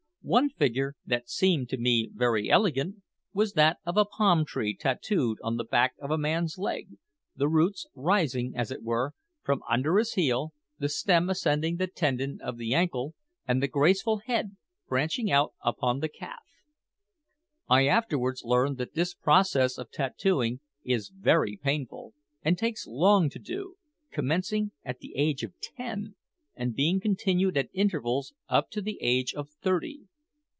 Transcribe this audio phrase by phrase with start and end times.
[0.23, 2.97] One figure, that seemed to me very elegant,
[3.33, 6.89] was that of a palm tree tattooed on the back of a man's leg,
[7.35, 12.37] the roots rising, as it were, from under his heel, the stem ascending the tendon
[12.39, 13.15] of the ankle,
[13.47, 14.55] and the graceful head
[14.87, 16.43] branching out upon the calf.
[17.67, 22.13] I afterwards learned that this process of tattooing is very painful,
[22.43, 23.75] and takes long to do,
[24.11, 26.13] commencing at the age of ten,
[26.55, 30.03] and being continued at intervals up to the age of thirty.